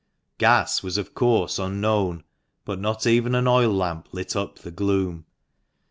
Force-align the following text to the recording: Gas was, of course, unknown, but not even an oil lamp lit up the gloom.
Gas 0.39 0.81
was, 0.81 0.97
of 0.97 1.13
course, 1.13 1.59
unknown, 1.59 2.23
but 2.65 2.79
not 2.79 3.05
even 3.05 3.35
an 3.35 3.45
oil 3.47 3.71
lamp 3.71 4.07
lit 4.11 4.35
up 4.35 4.57
the 4.57 4.71
gloom. 4.71 5.25